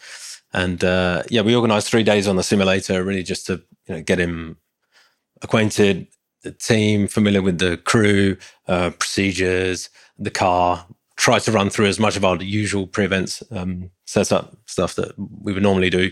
[0.53, 4.03] And uh, yeah, we organised three days on the simulator, really just to you know
[4.03, 4.57] get him
[5.43, 6.07] acquainted,
[6.43, 8.37] the team, familiar with the crew,
[8.69, 10.87] uh, procedures, the car.
[11.17, 15.53] Try to run through as much of our usual pre-events um, setup stuff that we
[15.53, 16.11] would normally do.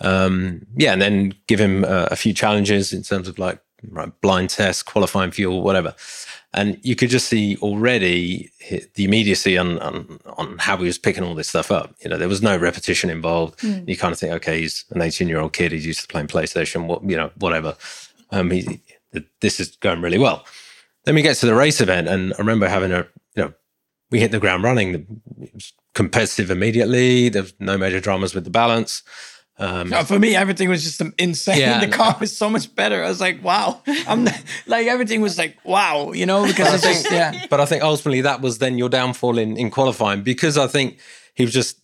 [0.00, 4.20] Um, yeah, and then give him uh, a few challenges in terms of like right,
[4.20, 5.94] blind test, qualifying fuel, whatever.
[6.52, 8.50] And you could just see already
[8.94, 11.94] the immediacy on, on on how he was picking all this stuff up.
[12.00, 13.62] You know, there was no repetition involved.
[13.62, 15.72] You kind of think, okay, he's an 18 year old kid.
[15.72, 16.86] He's used to playing PlayStation.
[16.86, 17.76] What you know, whatever.
[18.30, 18.80] Um, he,
[19.40, 20.46] this is going really well.
[21.04, 23.52] Then we get to the race event, and I remember having a you know,
[24.10, 25.06] we hit the ground running.
[25.40, 27.30] It was competitive immediately.
[27.30, 29.02] There's no major dramas with the balance.
[29.58, 31.58] Um, No, for me, everything was just insane.
[31.58, 31.80] Yeah.
[31.86, 33.02] the car was so much better.
[33.02, 33.80] I was like, wow.
[34.06, 34.28] I'm
[34.66, 37.46] like everything was like, wow, you know, because it's just yeah.
[37.48, 40.98] But I think ultimately that was then your downfall in, in qualifying because I think
[41.34, 41.80] he was just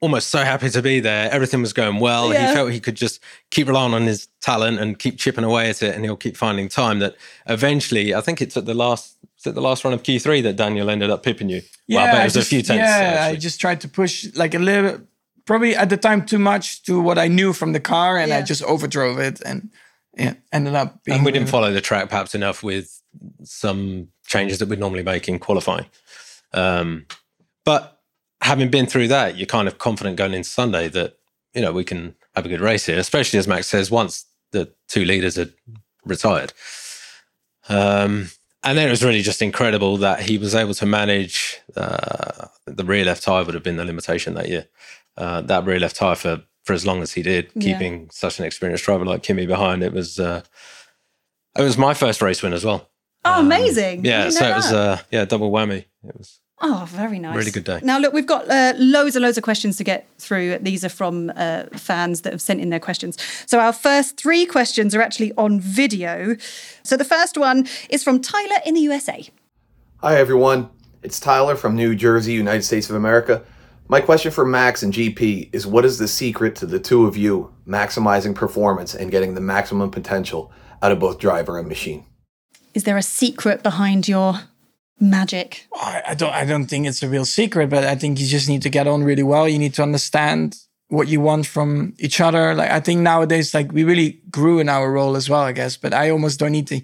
[0.00, 1.30] almost so happy to be there.
[1.30, 2.32] Everything was going well.
[2.32, 2.48] Yeah.
[2.48, 5.82] He felt he could just keep relying on his talent and keep chipping away at
[5.82, 9.50] it and he'll keep finding time that eventually I think it's at the last was
[9.50, 11.62] it the last run of Q3 that Daniel ended up pipping you.
[11.88, 12.82] well, I bet I it was just, a few tenths.
[12.82, 15.00] Yeah, I just tried to push like a little,
[15.46, 18.42] probably at the time too much to what I knew from the car, and I
[18.42, 19.70] just overdrove it, and
[20.16, 21.16] yeah, ended up being.
[21.16, 23.02] and we didn't follow the track perhaps enough with
[23.42, 25.86] some changes that we'd normally make in qualifying.
[26.52, 27.06] Um,
[27.64, 27.99] but
[28.42, 31.16] having been through that, you're kind of confident going into Sunday that
[31.54, 34.72] you know we can have a good race here, especially as Max says once the
[34.88, 35.52] two leaders had
[36.04, 36.52] retired.
[37.68, 38.30] Um,
[38.62, 42.84] and then it was really just incredible that he was able to manage uh, the
[42.84, 44.66] rear left tire would have been the limitation that year.
[45.16, 47.72] Uh, that rear left tire for for as long as he did, Yeah.
[47.72, 49.82] keeping such an experienced driver like Kimi behind.
[49.82, 50.42] It was uh,
[51.58, 52.88] it was my first race win as well.
[53.24, 54.00] Oh, amazing.
[54.00, 55.84] Um, Yeah, so know it was uh, yeah double whammy.
[56.06, 57.36] It was Oh, very nice.
[57.36, 57.80] Really good day.
[57.82, 60.58] Now, look, we've got uh, loads and loads of questions to get through.
[60.58, 63.16] These are from uh, fans that have sent in their questions.
[63.46, 66.36] So, our first three questions are actually on video.
[66.82, 69.26] So, the first one is from Tyler in the USA.
[69.98, 70.68] Hi, everyone.
[71.02, 73.42] It's Tyler from New Jersey, United States of America.
[73.88, 77.16] My question for Max and GP is what is the secret to the two of
[77.16, 82.04] you maximizing performance and getting the maximum potential out of both driver and machine?
[82.72, 84.42] Is there a secret behind your
[85.00, 85.66] magic?
[85.74, 88.48] I I don't I don't think it's a real secret, but I think you just
[88.48, 89.48] need to get on really well.
[89.48, 90.56] You need to understand
[90.88, 92.54] what you want from each other.
[92.54, 95.76] Like I think nowadays, like we really grew in our role as well, I guess.
[95.76, 96.80] But I almost don't need to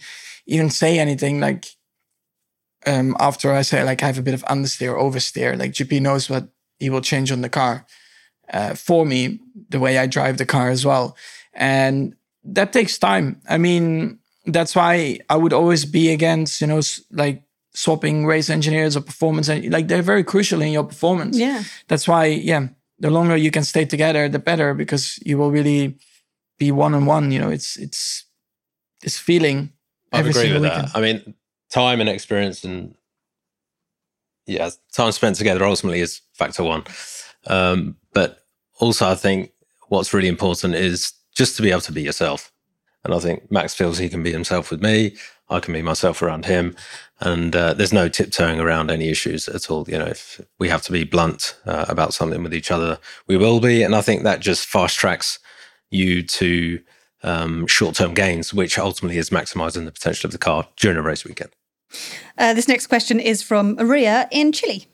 [0.46, 1.40] even say anything.
[1.40, 1.66] Like
[2.87, 6.00] um after I say like I have a bit of understeer or oversteer, like GP
[6.00, 6.48] knows what
[6.79, 7.87] he will change on the car
[8.52, 11.16] uh, for me, the way I drive the car as well.
[11.55, 13.40] And that takes time.
[13.48, 17.42] I mean, that's why I would always be against, you know, like
[17.76, 19.48] swapping race engineers or performance.
[19.50, 21.36] En- like they're very crucial in your performance.
[21.38, 21.62] Yeah.
[21.88, 25.98] That's why, yeah, the longer you can stay together, the better because you will really
[26.58, 27.30] be one on one.
[27.30, 28.24] You know, it's it's
[29.02, 29.72] this feeling.
[30.12, 30.88] I agree with weekend.
[30.88, 30.96] that.
[30.96, 31.34] I mean,
[31.70, 32.94] time and experience and
[34.46, 36.84] yeah, time spent together ultimately is factor one.
[37.46, 38.44] Um, but
[38.78, 39.52] also, I think
[39.88, 42.52] what's really important is just to be able to be yourself.
[43.04, 45.16] And I think Max feels he can be himself with me.
[45.48, 46.74] I can be myself around him.
[47.20, 49.88] And uh, there's no tiptoeing around any issues at all.
[49.88, 53.37] You know, if we have to be blunt uh, about something with each other, we
[53.37, 53.83] will be.
[53.83, 55.38] And I think that just fast tracks
[55.90, 56.81] you to
[57.22, 61.02] um, short term gains, which ultimately is maximizing the potential of the car during a
[61.02, 61.50] race weekend.
[62.37, 64.87] Uh, this next question is from Maria in Chile.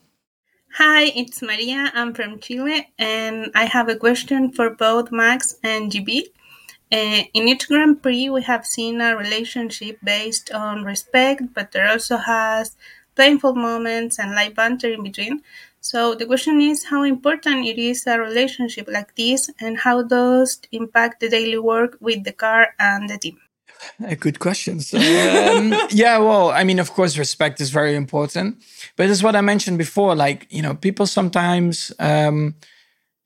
[0.77, 1.91] Hi, it's Maria.
[1.95, 6.23] I'm from Chile, and I have a question for both Max and GP.
[6.93, 11.89] Uh, in each Grand Prix, we have seen a relationship based on respect, but there
[11.89, 12.77] also has
[13.17, 15.43] painful moments and light banter in between.
[15.81, 20.61] So the question is how important it is a relationship like this, and how does
[20.63, 23.39] it impact the daily work with the car and the team?
[24.21, 24.95] Good questions.
[24.95, 28.63] Um, yeah, well, I mean, of course, respect is very important,
[28.97, 30.15] but it's what I mentioned before.
[30.15, 32.55] Like, you know, people sometimes um,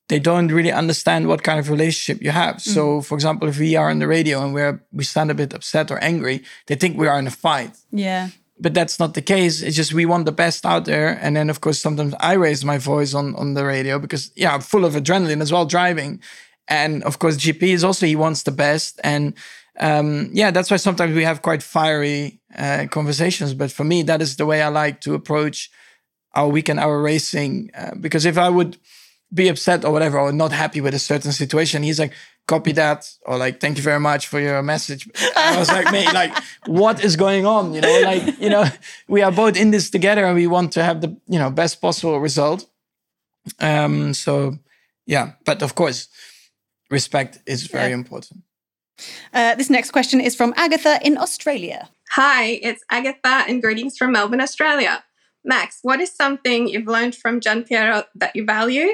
[0.09, 2.63] they don't really understand what kind of relationship you have.
[2.63, 5.53] So, for example, if we are on the radio and we're we stand a bit
[5.53, 7.77] upset or angry, they think we are in a fight.
[7.91, 8.29] Yeah.
[8.59, 9.63] But that's not the case.
[9.63, 11.19] It's just we want the best out there.
[11.21, 14.55] And then, of course, sometimes I raise my voice on on the radio because, yeah,
[14.55, 16.21] I'm full of adrenaline as well driving.
[16.69, 19.01] And of course, GP is also he wants the best.
[19.03, 19.35] And
[19.79, 23.55] um, yeah, that's why sometimes we have quite fiery uh, conversations.
[23.55, 25.71] But for me, that is the way I like to approach
[26.35, 27.71] our weekend hour racing.
[27.77, 28.79] Uh, because if I would
[29.33, 32.13] be upset or whatever, or not happy with a certain situation, he's like,
[32.47, 35.09] copy that, or like, thank you very much for your message.
[35.37, 36.33] I was like, mate, like,
[36.67, 37.75] what is going on?
[37.75, 38.65] You know, like, you know,
[39.09, 41.81] we are both in this together and we want to have the, you know, best
[41.81, 42.67] possible result.
[43.59, 44.59] Um, so
[45.07, 46.09] yeah, but of course,
[46.91, 47.95] respect is very Yeah.
[47.95, 48.43] important.
[49.35, 51.89] Uh, this next question is from Agatha in Australia.
[52.13, 55.05] Hi, it's Agatha and greetings from Melbourne, Australia.
[55.45, 58.89] Max, what is something you've learned from Gian Piero that you value?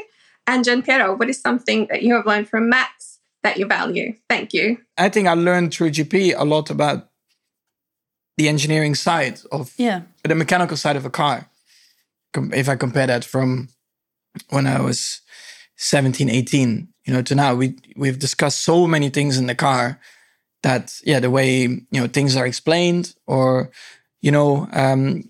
[0.47, 4.15] And Gian Piero, what is something that you have learned from Max that you value?
[4.29, 4.79] Thank you.
[4.99, 7.09] I think I learned through GP a lot about
[8.37, 10.03] the engineering side of Yeah.
[10.25, 11.49] the mechanical side of a car.
[12.35, 13.69] If I compare that from
[14.49, 15.21] when I was
[15.77, 19.99] 17, 18, you know, to now, we we've discussed so many things in the car
[20.63, 23.71] that yeah, the way you know things are explained, or
[24.23, 25.25] you know, um,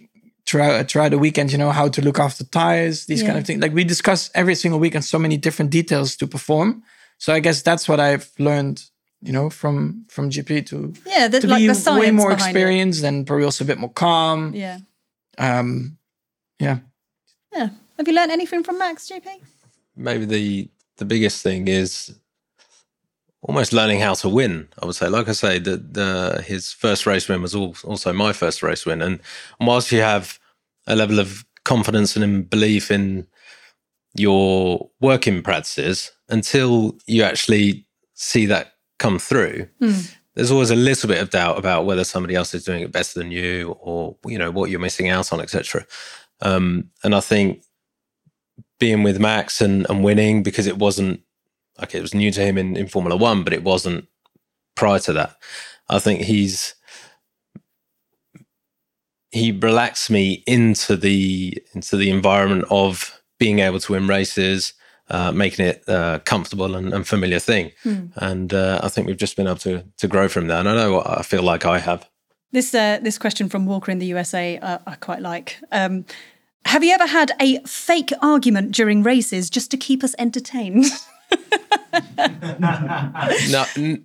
[0.47, 3.63] throughout throughout the weekend, you know, how to look after tires, these kind of things.
[3.63, 6.83] Like we discuss every single weekend so many different details to perform.
[7.19, 8.83] So I guess that's what I've learned,
[9.21, 12.31] you know, from from GP to Yeah, the, to like be the science way more
[12.31, 14.55] behind experienced and probably also a bit more calm.
[14.55, 14.79] Yeah.
[15.39, 15.99] Um,
[16.59, 16.79] yeah.
[17.53, 17.69] Yeah.
[17.99, 19.27] Have you learned anything from Max, GP?
[19.97, 22.15] maybe the the biggest thing is
[23.43, 24.69] almost learning how to win.
[24.81, 28.13] I would say, like I say, the, the his first race win was al- also
[28.13, 29.21] my first race win, and
[29.61, 30.39] whilst you have
[30.87, 33.27] a level of confidence and belief in
[34.15, 39.69] your working practices, until you actually see that come through,
[40.35, 43.19] there's always a little bit of doubt about whether somebody else is doing it better
[43.19, 45.85] than you, or you know what you're missing out on, etc.
[46.41, 47.65] Um, and I think
[48.79, 51.21] being with Max and, and winning because it wasn't
[51.83, 54.09] okay, it was new to him in, in Formula One, but it wasn't
[54.75, 55.37] prior to that.
[55.89, 56.75] I think he's
[59.31, 64.75] he relaxed me into the into the environment of being able to win races,
[65.09, 67.73] uh, making it a comfortable and, and familiar thing.
[68.17, 70.59] And uh, I think we've just been able to to grow from there.
[70.59, 72.09] And I know what I feel like I have.
[72.53, 75.59] This uh, this question from Walker in the USA uh, I quite like.
[75.73, 76.05] Um,
[76.67, 80.85] have you ever had a fake argument during races just to keep us entertained?
[81.93, 84.05] No, n-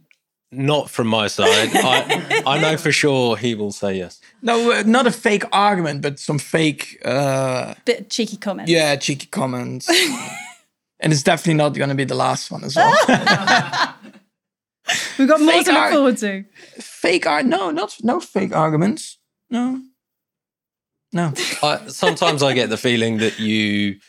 [0.52, 1.70] not from my side.
[1.74, 4.20] I, I know for sure he will say yes.
[4.42, 8.70] No, uh, not a fake argument, but some fake, uh, Bit cheeky comment.
[8.70, 9.88] yeah, cheeky comments.
[11.00, 12.94] and it's definitely not going to be the last one as well.
[15.20, 16.46] We've got more Fake to look ar- forward to.
[16.80, 17.46] fake art?
[17.46, 19.18] No, not no fake arguments.
[19.50, 19.82] No,
[21.12, 21.34] no.
[21.62, 24.00] I, sometimes I get the feeling that you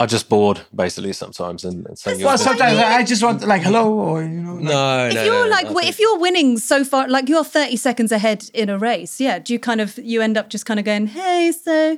[0.00, 1.12] are just bored, basically.
[1.12, 4.54] Sometimes, and, and saying Well, sometimes I just want like hello or you know.
[4.54, 7.28] like- no, If no, you're no, like, I w- if you're winning so far, like
[7.28, 10.50] you're 30 seconds ahead in a race, yeah, do you kind of, you end up
[10.50, 11.96] just kind of going, hey, so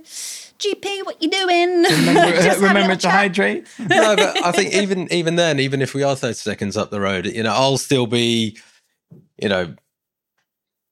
[0.58, 1.82] GP, what you doing?
[1.82, 3.12] remember, Just a remember to chat.
[3.12, 3.66] hydrate.
[3.78, 7.00] no, but I think even even then, even if we are thirty seconds up the
[7.00, 8.58] road, you know, I'll still be,
[9.38, 9.74] you know,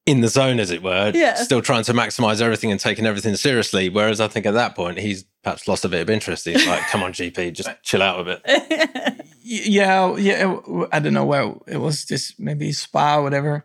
[0.07, 1.35] in the zone, as it were, Yeah.
[1.35, 3.91] still trying to maximize everything and taking everything seriously.
[3.91, 6.45] Whereas I think at that point, he's perhaps lost a bit of interest.
[6.45, 10.59] He's like, "Come on, GP, just chill out a bit." Yeah, yeah.
[10.93, 12.05] I don't know where it was.
[12.05, 13.65] Just maybe Spa, or whatever.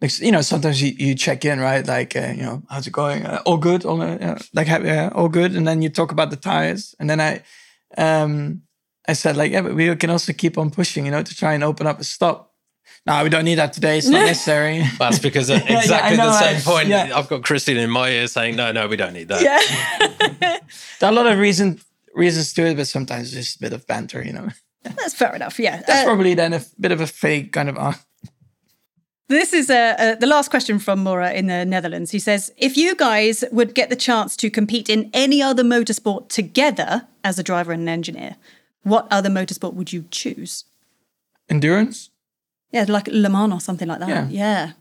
[0.00, 1.86] Like you know, sometimes you, you check in, right?
[1.86, 3.26] Like uh, you know, how's it going?
[3.26, 5.54] Uh, all good, all uh, like yeah, all good.
[5.54, 7.42] And then you talk about the tires, and then I,
[7.98, 8.62] um,
[9.06, 11.52] I said like, yeah, but we can also keep on pushing, you know, to try
[11.52, 12.47] and open up a stop.
[13.06, 13.98] No, we don't need that today.
[13.98, 14.84] It's not necessary.
[14.98, 17.12] That's because at yeah, I exactly know, the same I- point, yeah.
[17.16, 20.58] I've got Christian in my ear saying, "No, no, we don't need that." yeah.
[21.00, 21.80] there are a lot of reason
[22.14, 24.48] reasons to it, but sometimes it's just a bit of banter, you know.
[24.82, 25.58] That's fair enough.
[25.58, 25.76] Yeah.
[25.86, 27.76] That's Uh, probably then a f- bit of a fake kind of.
[27.78, 27.92] Uh,
[29.28, 32.10] This is uh, uh, the last question from Mora in the Netherlands.
[32.12, 36.28] He says, if you guys would get the chance to compete in any other motorsport
[36.30, 38.36] together as a driver and an engineer,
[38.84, 40.64] what other motorsport would you choose?
[41.50, 42.10] endurance.
[42.70, 44.08] Yeah, like Le Mans or something like that.
[44.08, 44.28] Yeah.
[44.30, 44.72] Yeah.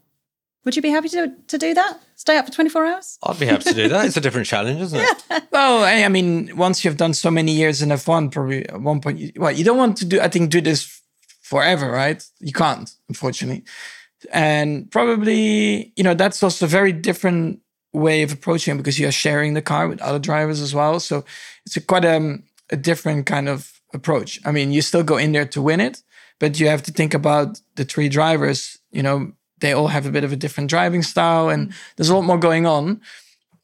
[0.66, 2.02] Would you be happy to, to do that?
[2.16, 3.18] Stay up for 24 hours?
[3.24, 4.06] I'd be happy to do that.
[4.08, 5.44] It's a different challenge, isn't it?
[5.52, 9.00] Well, I, I mean, once you've done so many years in F1, probably at one
[9.00, 11.02] point, you, well, you don't want to do, I think, do this
[11.42, 12.22] forever, right?
[12.40, 13.64] You can't, unfortunately.
[14.34, 17.62] And probably, you know, that's also a very different
[17.94, 21.00] way of approaching it because you're sharing the car with other drivers as well.
[21.00, 21.24] So
[21.66, 24.40] it's a quite um, a different kind of approach.
[24.46, 26.04] I mean, you still go in there to win it,
[26.40, 30.12] but you have to think about the three drivers, you know, they all have a
[30.12, 31.74] bit of a different driving style and mm.
[31.96, 33.02] there's a lot more going on.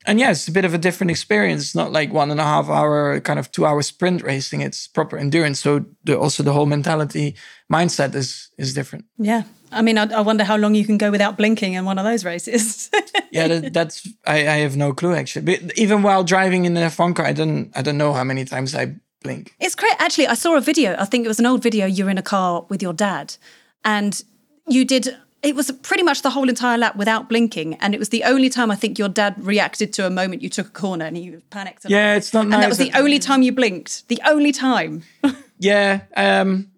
[0.05, 1.61] And yeah, it's a bit of a different experience.
[1.61, 4.61] It's not like one and a half hour kind of two hour sprint racing.
[4.61, 5.61] It's proper endurance.
[5.61, 7.35] So the, also the whole mentality
[7.71, 9.05] mindset is is different.
[9.17, 9.43] Yeah.
[9.71, 12.05] I mean, I, I wonder how long you can go without blinking in one of
[12.05, 12.89] those races.
[13.33, 15.41] Yeah, that, that's I, I have no clue actually.
[15.41, 18.45] But even while driving in an F1 car, I don't I don't know how many
[18.45, 19.55] times I blink.
[19.59, 19.95] It's great.
[19.99, 20.95] Actually, I saw a video.
[20.99, 21.85] I think it was an old video.
[21.85, 23.35] You were in a car with your dad,
[23.83, 24.21] and
[24.67, 25.17] you did.
[25.41, 28.49] It was pretty much the whole entire lap without blinking, and it was the only
[28.49, 31.31] time I think your dad reacted to a moment you took a corner and he
[31.49, 31.85] panicked.
[31.87, 34.07] Yeah, it's not and that was the only time you blinked.
[34.07, 35.03] The only time.
[35.59, 36.71] Yeah, um,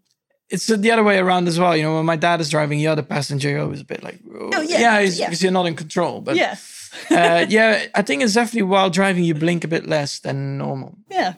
[0.49, 1.75] it's the other way around as well.
[1.75, 4.19] You know, when my dad is driving, the other passenger you're always a bit like,
[4.31, 5.25] oh, yeah, yeah, it's yeah.
[5.25, 6.21] because you're not in control.
[6.21, 6.55] But yeah,
[7.09, 10.97] uh, yeah, I think it's definitely while driving you blink a bit less than normal.
[11.09, 11.33] yeah.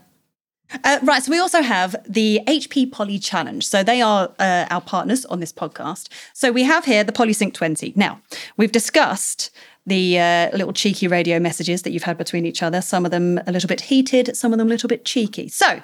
[0.84, 3.66] Uh, right, so we also have the HP Poly Challenge.
[3.66, 6.10] So they are uh, our partners on this podcast.
[6.34, 7.94] So we have here the PolySync 20.
[7.96, 8.20] Now,
[8.58, 9.52] we've discussed
[9.86, 13.40] the uh, little cheeky radio messages that you've had between each other, some of them
[13.48, 15.48] a little bit heated, some of them a little bit cheeky.
[15.48, 15.82] So,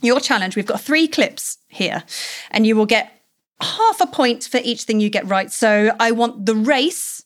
[0.00, 2.04] your challenge, we've got three clips here,
[2.52, 3.20] and you will get
[3.60, 5.50] half a point for each thing you get right.
[5.50, 7.24] So, I want the race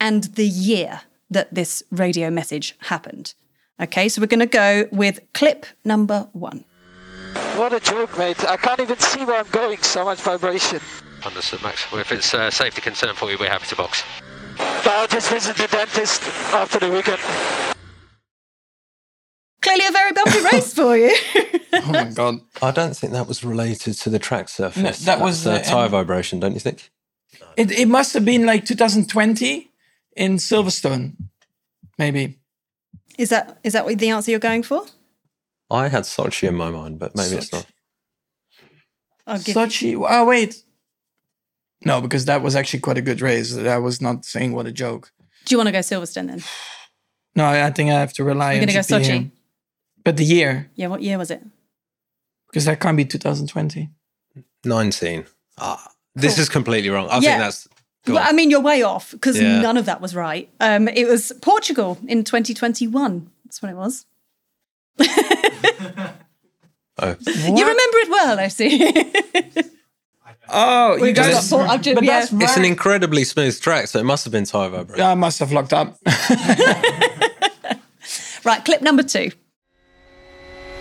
[0.00, 3.34] and the year that this radio message happened.
[3.80, 6.64] Okay, so we're going to go with clip number one.
[7.56, 8.44] What a joke, mate.
[8.44, 10.80] I can't even see where I'm going, so much vibration.
[11.24, 11.90] Understood, Max.
[11.90, 14.02] Well, if it's a safety concern for you, we're happy to box.
[14.56, 16.22] But I'll just visit the dentist
[16.52, 17.18] after the weekend.
[19.62, 21.14] Clearly, a very bumpy race for you.
[21.74, 22.40] Oh my god!
[22.60, 25.04] I don't think that was related to the track surface.
[25.04, 26.90] that was the- uh, tire vibration, don't you think?
[27.56, 29.70] It it must have been like 2020
[30.16, 31.14] in Silverstone,
[31.98, 32.38] maybe.
[33.22, 34.80] Is that is that what the answer you're going for?
[35.70, 37.66] I had Sochi in my mind, but maybe it's not.
[39.26, 39.94] I'll give Sochi.
[40.08, 40.62] Oh wait,
[41.84, 43.56] no, because that was actually quite a good race.
[43.56, 45.12] I was not saying what a joke.
[45.44, 46.42] Do you want to go Silverstone then?
[47.34, 49.04] No, I I think I have to rely We're on going to go Sochi.
[49.20, 49.30] here.
[50.04, 51.42] But the year, Yeah, what year was it?
[52.48, 53.88] because that can't be 2020.
[54.64, 55.24] 19.
[55.58, 57.08] Ah, this is completely wrong.
[57.08, 57.20] I Yeah.
[57.20, 57.68] think that's.
[58.04, 58.24] Go Well.
[58.26, 59.60] I mean, you're way off because Yeah.
[59.60, 60.48] none of that was right.
[60.60, 63.30] Um, it was Portugal in 2021.
[63.44, 64.06] That's when it was.
[66.98, 67.16] Oh.
[67.26, 68.94] You remember it well, I see.
[70.54, 71.48] Oh, you just guys.
[71.50, 72.20] got Port- I've just- but yeah.
[72.20, 75.02] that's It's an incredibly smooth track, so it must have been tire vibration.
[75.02, 75.96] I must have locked up.
[78.44, 79.30] right, clip number two.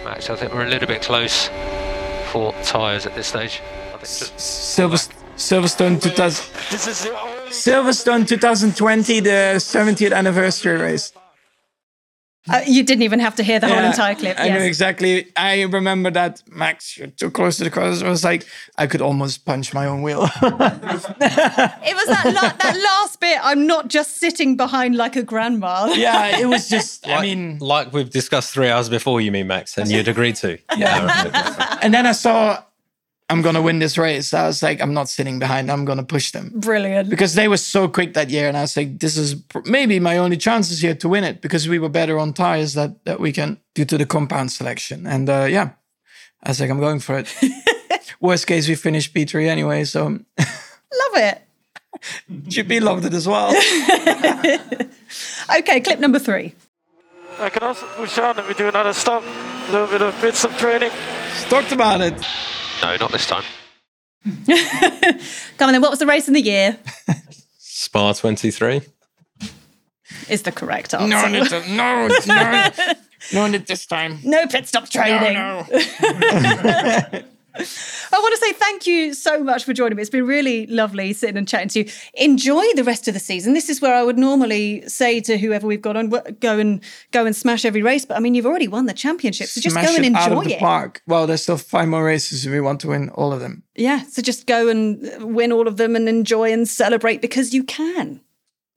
[0.03, 1.49] Max, I think we're a little bit close
[2.31, 3.61] for tyres at this stage.
[3.93, 4.97] I think just- Silver,
[5.37, 11.11] Silverstone 2000, This is the only Silverstone 2020, the 70th anniversary race.
[12.51, 14.39] Uh, you didn't even have to hear the whole entire clip.
[14.39, 15.27] I know exactly.
[15.35, 18.01] I remember that Max, you're too close to the cross.
[18.01, 18.47] I was like,
[18.79, 20.21] I could almost punch my own wheel.
[20.41, 23.37] It was that, la- that last bit.
[23.43, 25.93] I'm not just sitting behind like a grandma.
[25.93, 27.07] yeah, it was just.
[27.07, 30.57] I mean, like we've discussed three hours before, you mean, Max, and you'd agreed to.
[30.77, 31.77] Yeah.
[31.83, 32.63] and then I saw
[33.31, 34.33] I'm gonna win this race.
[34.33, 35.71] I was like, I'm not sitting behind.
[35.71, 37.09] I'm gonna push them Brilliant.
[37.09, 40.17] because they were so quick that year, and I was like, this is maybe my
[40.17, 43.57] only chances here to win it because we were better on tires that that weekend
[43.73, 45.07] due to the compound selection.
[45.07, 45.69] And uh, yeah,
[46.43, 47.33] I was like, I'm going for it.
[48.19, 51.41] Worst case, we finished P3 anyway, so Love it.
[52.31, 53.53] GP loved it as well.
[55.59, 56.55] Okay, clip number three.
[57.39, 59.23] I can also push on and we do another stop.
[59.23, 60.91] A little bit of bits of training.
[61.49, 62.13] Talked about it.
[62.81, 63.43] No, not this time.
[65.57, 66.77] Come on then, what was the race in the year?
[67.57, 68.81] Spa 23.
[70.29, 71.07] Is the correct answer.
[71.07, 72.69] No, need to, no, no,
[73.33, 74.19] no need this time.
[74.23, 75.33] No pit stop training.
[75.33, 77.21] No, no.
[77.55, 80.01] I want to say thank you so much for joining me.
[80.01, 81.91] It's been really lovely sitting and chatting to you.
[82.13, 83.53] Enjoy the rest of the season.
[83.53, 86.81] This is where I would normally say to whoever we've got on, go and
[87.11, 88.05] go and smash every race.
[88.05, 90.31] But I mean, you've already won the championship, so just Smash go and it out
[90.31, 90.59] of enjoy the it.
[90.59, 91.01] park.
[91.07, 92.45] Well, there's still five more races.
[92.45, 93.63] and We want to win all of them.
[93.75, 97.53] Yeah, so just go and uh, win all of them and enjoy and celebrate because
[97.53, 98.21] you can.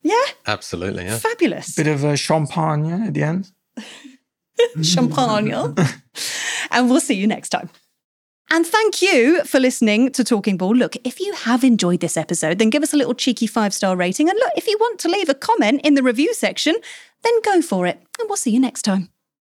[0.03, 1.17] Yeah, Absolutely, yeah.
[1.17, 1.75] fabulous.
[1.75, 3.51] Bit of a champagne yeah, at the end.
[4.83, 5.51] champagne.
[6.71, 7.69] and we'll see you next time.
[8.51, 10.75] And thank you for listening to Talking Bull.
[10.75, 13.95] Look, if you have enjoyed this episode, then give us a little cheeky five star
[13.95, 14.29] rating.
[14.29, 16.75] And look, if you want to leave a comment in the review section,
[17.23, 17.99] then go for it.
[18.19, 19.09] And we'll see you next time.